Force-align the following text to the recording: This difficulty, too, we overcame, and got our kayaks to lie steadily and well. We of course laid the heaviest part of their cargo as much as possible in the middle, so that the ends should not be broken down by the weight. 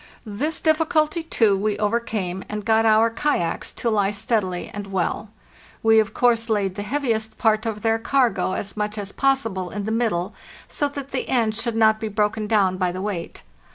This 0.25 0.59
difficulty, 0.59 1.21
too, 1.21 1.55
we 1.55 1.77
overcame, 1.77 2.43
and 2.49 2.65
got 2.65 2.87
our 2.87 3.11
kayaks 3.11 3.71
to 3.73 3.91
lie 3.91 4.09
steadily 4.09 4.67
and 4.73 4.87
well. 4.87 5.29
We 5.83 5.99
of 5.99 6.11
course 6.11 6.49
laid 6.49 6.73
the 6.73 6.81
heaviest 6.81 7.37
part 7.37 7.67
of 7.67 7.83
their 7.83 7.99
cargo 7.99 8.53
as 8.53 8.75
much 8.75 8.97
as 8.97 9.11
possible 9.11 9.69
in 9.69 9.83
the 9.83 9.91
middle, 9.91 10.33
so 10.67 10.87
that 10.89 11.11
the 11.11 11.29
ends 11.29 11.61
should 11.61 11.75
not 11.75 11.99
be 11.99 12.07
broken 12.07 12.47
down 12.47 12.77
by 12.77 12.91
the 12.91 12.99
weight. 12.99 13.43